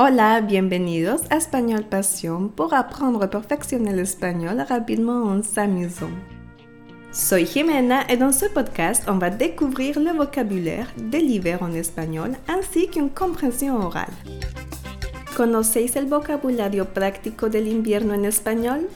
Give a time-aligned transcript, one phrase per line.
[0.00, 6.12] Hola, bienvenidos a Español Passion pour apprendre à perfectionner l'espagnol rapidement en s'amusant.
[7.10, 12.36] Soy Jimena et dans ce podcast, on va découvrir le vocabulaire de l'hiver en espagnol
[12.46, 14.14] ainsi qu'une compréhension orale.
[15.36, 18.88] ¿Conocéis el vocabulario práctico del invierno en español?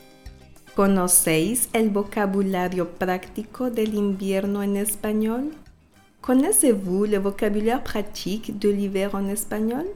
[0.77, 5.50] ¿Conocéis el vocabulario práctico del invierno en espagnol?
[6.21, 9.87] Connaissez-vous le vocabulaire pratique de l'hiver en espagnol?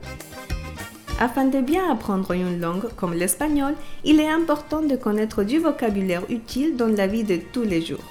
[1.18, 6.22] Afin de bien apprendre une langue comme l'espagnol, il est important de connaître du vocabulaire
[6.28, 8.04] utile dans la vie de tous les jours.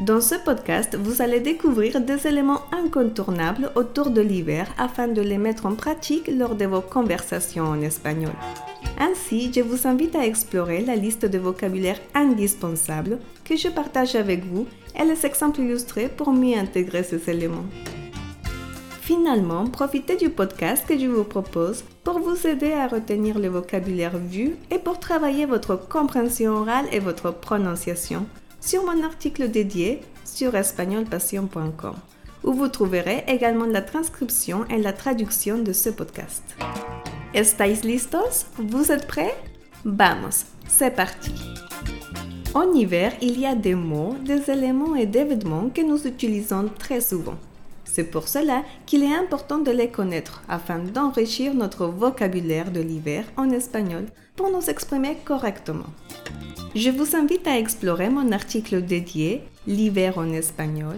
[0.00, 5.38] Dans ce podcast, vous allez découvrir des éléments incontournables autour de l'hiver afin de les
[5.38, 8.32] mettre en pratique lors de vos conversations en espagnol.
[8.98, 14.44] Ainsi, je vous invite à explorer la liste de vocabulaire indispensables que je partage avec
[14.44, 14.66] vous
[15.00, 17.64] et les exemples illustrés pour mieux intégrer ces éléments.
[19.02, 24.16] Finalement, profitez du podcast que je vous propose pour vous aider à retenir le vocabulaire
[24.16, 28.26] vu et pour travailler votre compréhension orale et votre prononciation
[28.60, 31.96] sur mon article dédié sur espagnolpassion.com,
[32.44, 36.44] où vous trouverez également la transcription et la traduction de ce podcast.
[37.34, 38.46] ¿Estáis listos?
[38.56, 39.34] ¿Vous êtes prêts?
[39.84, 41.34] Vamos, c'est parti.
[42.54, 46.70] En hiver, il y a des mots, des éléments et des vêtements que nous utilisons
[46.78, 47.38] très souvent.
[47.92, 53.26] C'est pour cela qu'il est important de les connaître afin d'enrichir notre vocabulaire de l'hiver
[53.36, 55.92] en espagnol pour nous exprimer correctement.
[56.74, 60.96] Je vous invite à explorer mon article dédié L'hiver en espagnol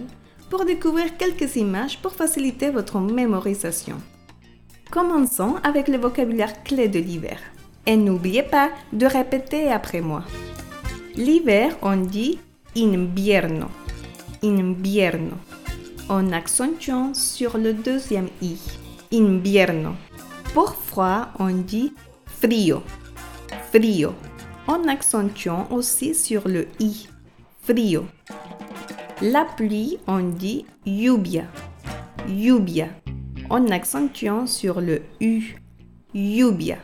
[0.49, 3.97] pour découvrir quelques images pour faciliter votre mémorisation.
[4.89, 7.39] Commençons avec le vocabulaire clé de l'hiver.
[7.85, 10.23] Et n'oubliez pas de répéter après moi.
[11.15, 12.39] L'hiver, on dit
[12.75, 13.67] invierno.
[14.41, 15.35] Invierno.
[16.07, 18.57] En accentuant sur le deuxième i.
[19.11, 19.93] Invierno.
[20.53, 21.93] Pour froid, on dit
[22.25, 22.83] frío.
[23.71, 24.13] Frío
[24.67, 27.07] en accentuant aussi sur le i,
[27.61, 28.05] frio.
[29.21, 31.45] La pluie, on dit lluvia,
[32.27, 32.87] lluvia,
[33.49, 35.55] en accentuant sur le u,
[36.13, 36.77] lluvia.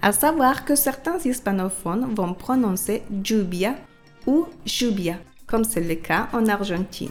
[0.00, 3.74] À savoir que certains hispanophones vont prononcer lluvia
[4.26, 7.10] ou lluvia, comme c'est le cas en Argentine.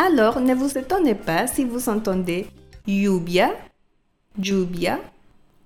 [0.00, 2.46] Alors, ne vous étonnez pas si vous entendez
[2.86, 3.50] lluvia,
[4.40, 5.00] lluvia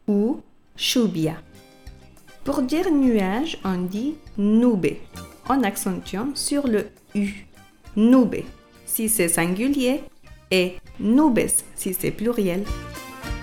[0.08, 0.40] ou
[0.78, 1.34] lluvia.
[2.42, 4.96] Pour dire nuage, on dit nube,
[5.50, 7.46] en accentuant sur le U.
[7.94, 8.36] Nube,
[8.86, 10.02] si c'est singulier,
[10.50, 12.64] et nubes, si c'est pluriel.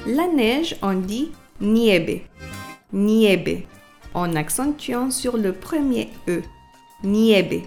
[0.07, 2.21] La neige, on dit niebe.
[2.91, 3.63] Niebe,
[4.15, 6.41] en accentuant sur le premier E.
[7.03, 7.61] Niebe.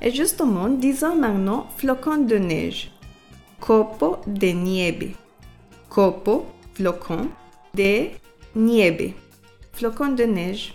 [0.00, 2.90] Et justement, disons maintenant flocon de neige.
[3.60, 5.14] Copo de nieve.
[5.88, 7.28] Copo, flocon,
[7.74, 8.10] de
[8.54, 9.14] nieve
[9.78, 10.74] flocon de neige.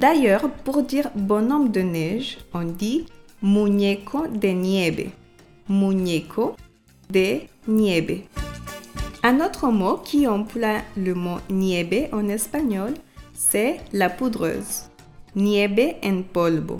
[0.00, 3.06] D'ailleurs, pour dire bonhomme de neige, on dit
[3.40, 5.10] muñeco de nieve.
[5.68, 6.56] Muñeco
[7.08, 8.24] de nieve.
[9.22, 12.94] Un autre mot qui emploie le mot nieve en espagnol,
[13.34, 14.90] c'est la poudreuse.
[15.36, 16.78] Nieve en polvo.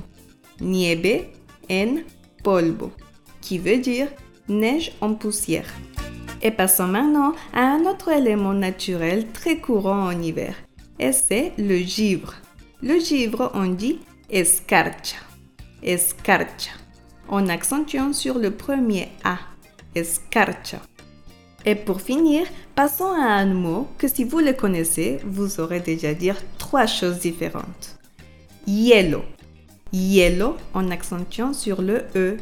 [0.61, 1.27] Nieve
[1.71, 1.97] en
[2.43, 2.93] polvo,
[3.41, 4.09] qui veut dire
[4.49, 5.73] neige en poussière.
[6.43, 10.55] Et passons maintenant à un autre élément naturel très courant en hiver,
[10.99, 12.35] et c'est le givre.
[12.83, 15.17] Le givre, on dit escarcha.
[15.83, 16.71] Escarcha.
[17.29, 19.39] En accentuant sur le premier A.
[19.95, 20.81] Escarcha.
[21.67, 26.13] Et pour finir, passons à un mot que si vous le connaissez, vous saurez déjà
[26.13, 27.99] dire trois choses différentes.
[28.67, 29.23] Hielo.
[29.94, 32.37] Hielo en accentuant sur le E.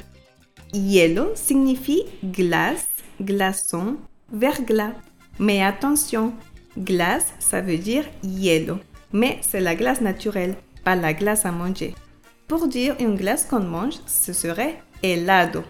[0.72, 2.88] Hielo signifie glace,
[3.20, 3.96] glaçon,
[4.32, 4.94] verglas.
[5.38, 6.32] Mais attention,
[6.78, 8.78] Glace, ça veut dire hielo,
[9.12, 10.54] mais c'est la glace naturelle,
[10.84, 11.94] pas la glace à manger.
[12.48, 15.62] Pour dire une glace qu'on mange, ce serait helado.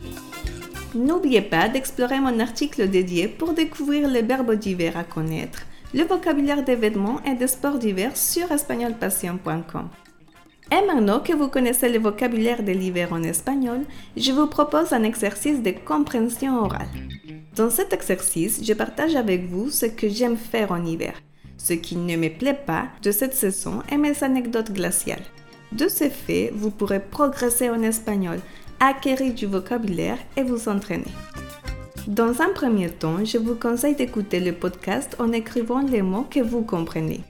[0.95, 6.63] N'oubliez pas d'explorer mon article dédié pour découvrir les verbes d'hiver à connaître, le vocabulaire
[6.63, 9.89] des vêtements et des sports d'hiver sur espagnolpassion.com.
[10.71, 13.81] Et maintenant que vous connaissez le vocabulaire de l'hiver en espagnol,
[14.17, 16.89] je vous propose un exercice de compréhension orale.
[17.57, 21.15] Dans cet exercice, je partage avec vous ce que j'aime faire en hiver,
[21.59, 25.25] ce qui ne me plaît pas de cette saison et mes anecdotes glaciales.
[25.73, 28.41] De ce fait, vous pourrez progresser en espagnol,
[28.81, 31.13] acquérir du vocabulaire et vous entraîner.
[32.07, 36.41] Dans un premier temps, je vous conseille d'écouter le podcast en écrivant les mots que
[36.41, 37.21] vous comprenez.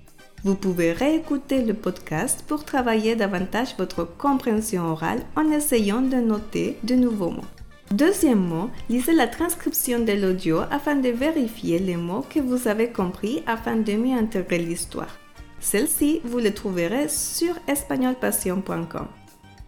[0.45, 6.79] Vous pouvez réécouter le podcast pour travailler davantage votre compréhension orale en essayant de noter
[6.83, 7.45] de nouveaux mots.
[7.93, 13.43] Deuxièmement, lisez la transcription de l'audio afin de vérifier les mots que vous avez compris
[13.47, 15.19] afin de mieux intégrer l'histoire.
[15.61, 19.22] Celle-ci, vous le trouverez sur espagnolpassion.com.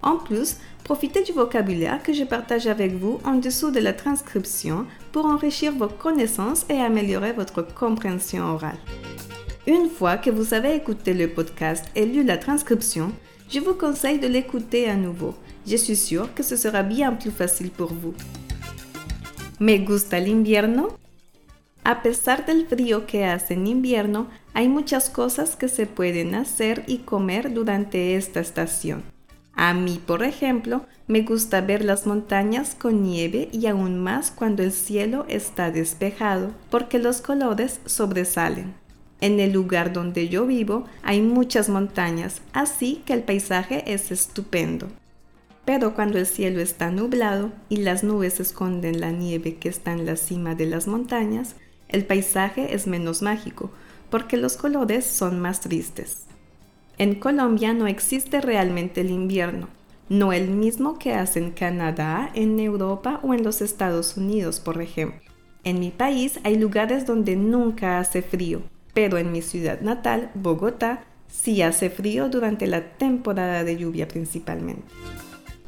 [0.05, 4.85] En plus, profitez du vocabulaire que je partage avec vous en dessous de la transcription
[5.12, 8.77] pour enrichir vos connaissances et améliorer votre compréhension orale.
[9.67, 13.12] Une fois que vous avez écouté le podcast et lu la transcription,
[13.49, 15.35] je vous conseille de l'écouter à nouveau.
[15.67, 18.15] Je suis sûre que ce sera bien plus facile pour vous.
[19.59, 20.89] ¿Me gusta el invierno?
[21.85, 26.83] A pesar del frío que hace en invierno, hay muchas cosas que se pueden hacer
[26.87, 29.13] y comer durante esta estación.
[29.56, 34.62] A mí, por ejemplo, me gusta ver las montañas con nieve y aún más cuando
[34.62, 38.75] el cielo está despejado, porque los colores sobresalen.
[39.21, 44.89] En el lugar donde yo vivo hay muchas montañas, así que el paisaje es estupendo.
[45.65, 50.05] Pero cuando el cielo está nublado y las nubes esconden la nieve que está en
[50.05, 51.55] la cima de las montañas,
[51.89, 53.71] el paisaje es menos mágico,
[54.11, 56.27] porque los colores son más tristes.
[56.96, 59.69] En Colombia no existe realmente el invierno,
[60.08, 64.81] no el mismo que hace en Canadá, en Europa o en los Estados Unidos, por
[64.81, 65.20] ejemplo.
[65.64, 68.62] En mi país hay lugares donde nunca hace frío,
[68.93, 74.85] pero en mi ciudad natal, Bogotá, sí hace frío durante la temporada de lluvia principalmente.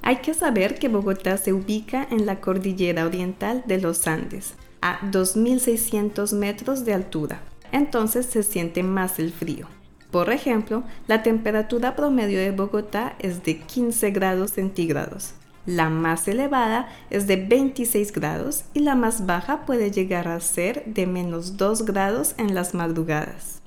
[0.02, 5.00] Hay que saber que Bogotá se ubica en la cordillera oriental de los Andes, a
[5.10, 9.66] 2.600 metros de altura, entonces se siente más el frío.
[10.10, 15.34] Por ejemplo, la temperatura promedio de Bogotá es de 15 grados centígrados.
[15.66, 20.84] La más elevada es de 26 grados y la más baja puede llegar a ser
[20.86, 23.60] de menos 2 grados en las madrugadas.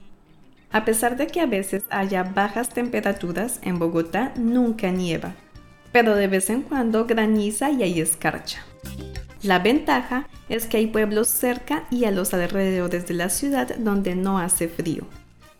[0.72, 5.34] A pesar de que a veces haya bajas temperaturas, en Bogotá nunca nieva,
[5.92, 8.64] pero de vez en cuando graniza y hay escarcha.
[9.42, 14.16] La ventaja es que hay pueblos cerca y a los alrededores de la ciudad donde
[14.16, 15.04] no hace frío.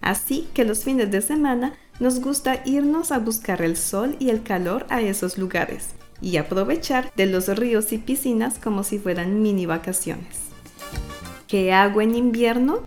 [0.02, 4.44] Así que los fines de semana nos gusta irnos a buscar el sol y el
[4.44, 5.90] calor a esos lugares
[6.22, 10.40] y aprovechar de los ríos y piscinas como si fueran mini vacaciones.
[11.48, 12.84] ¿Qué hago en invierno?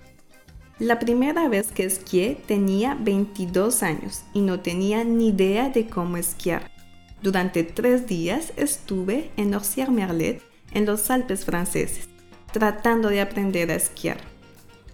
[0.79, 6.17] La primera vez que esquié tenía 22 años y no tenía ni idea de cómo
[6.17, 6.71] esquiar.
[7.23, 10.43] Durante tres días estuve en Orsières-Merlet,
[10.73, 12.09] en los Alpes franceses,
[12.53, 14.32] tratando de aprender a esquiar.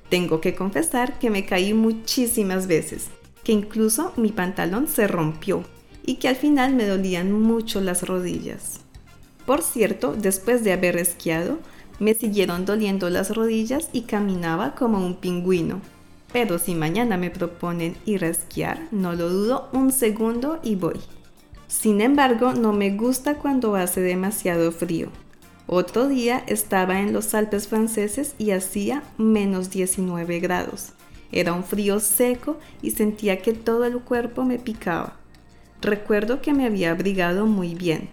[0.08, 3.08] Tengo que confesar que me caí muchísimas veces,
[3.44, 5.64] que incluso mi pantalón se rompió
[6.04, 8.80] y que al final me dolían mucho las rodillas.
[9.44, 11.58] Por cierto, después de haber esquiado,
[11.98, 15.80] me siguieron doliendo las rodillas y caminaba como un pingüino.
[16.32, 21.00] Pero si mañana me proponen ir a esquiar, no lo dudo un segundo y voy.
[21.66, 25.08] Sin embargo, no me gusta cuando hace demasiado frío.
[25.70, 30.92] Otro día estaba en los Alpes franceses y hacía menos 19 grados.
[31.30, 35.18] Era un frío seco y sentía que todo el cuerpo me picaba.
[35.82, 38.08] Recuerdo que me había abrigado muy bien.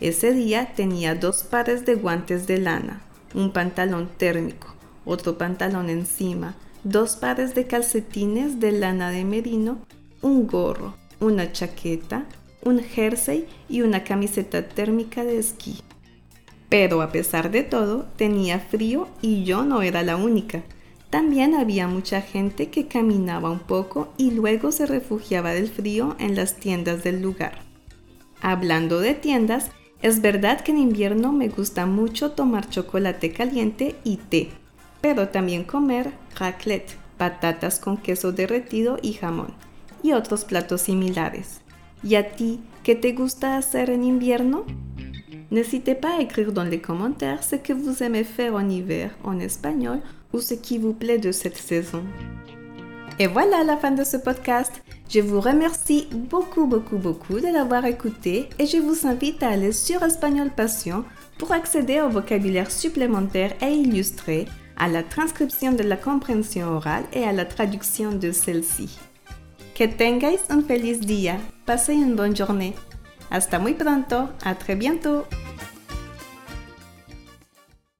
[0.00, 3.02] Ese día tenía dos pares de guantes de lana,
[3.34, 4.74] un pantalón térmico,
[5.04, 9.76] otro pantalón encima, dos pares de calcetines de lana de merino,
[10.22, 12.24] un gorro, una chaqueta,
[12.62, 15.82] un jersey y una camiseta térmica de esquí.
[16.74, 20.64] Pero a pesar de todo, tenía frío y yo no era la única.
[21.08, 26.34] También había mucha gente que caminaba un poco y luego se refugiaba del frío en
[26.34, 27.60] las tiendas del lugar.
[28.42, 29.70] Hablando de tiendas,
[30.02, 34.48] es verdad que en invierno me gusta mucho tomar chocolate caliente y té,
[35.00, 39.54] pero también comer raclette, patatas con queso derretido y jamón,
[40.02, 41.60] y otros platos similares.
[42.02, 44.64] ¿Y a ti qué te gusta hacer en invierno?
[45.54, 49.38] N'hésitez pas à écrire dans les commentaires ce que vous aimez faire en hiver en
[49.38, 50.00] espagnol
[50.32, 52.02] ou ce qui vous plaît de cette saison.
[53.20, 54.72] Et voilà la fin de ce podcast.
[55.08, 59.70] Je vous remercie beaucoup, beaucoup, beaucoup de l'avoir écouté et je vous invite à aller
[59.70, 61.04] sur Espagnol Passion
[61.38, 64.46] pour accéder au vocabulaire supplémentaire et illustré,
[64.76, 68.98] à la transcription de la compréhension orale et à la traduction de celle-ci.
[69.76, 71.36] Que tengáis un feliz día.
[71.64, 72.74] Passez une bonne journée.
[73.30, 74.30] Hasta muy pronto.
[74.44, 75.24] A très bientôt.